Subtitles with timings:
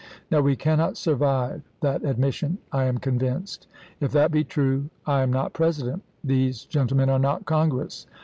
[0.31, 3.67] Now we cannot survive that admission, I am convinced.
[3.99, 8.07] If that be true, I am not President; these gentle men are not Congress.